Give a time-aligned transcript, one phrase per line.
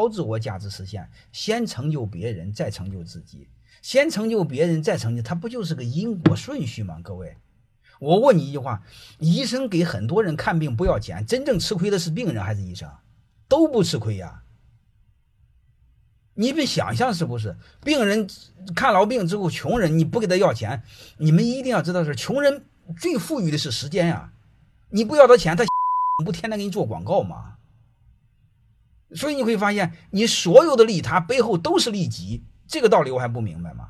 [0.00, 3.46] 高自我价值实现，先成就别人，再成就自己。
[3.82, 6.98] 先成就别人，再成就，他不就是个因果顺序吗？
[7.02, 7.36] 各位，
[7.98, 8.82] 我问你一句话：
[9.18, 12.90] 医生给很多人看病不要钱，真正吃亏的是病人还是医生？
[13.46, 14.42] 都不吃亏呀。
[16.32, 17.54] 你们想象是不是？
[17.84, 18.26] 病人
[18.74, 20.82] 看老病之后，穷人你不给他要钱，
[21.18, 22.64] 你们一定要知道是穷人
[22.96, 24.32] 最富裕的是时间呀。
[24.88, 25.66] 你不要他钱，他
[26.24, 27.58] 不天天给你做广告吗？
[29.14, 33.88] 所以你会发现，你所有的利他背后都是利己，这个道理我还不明白吗？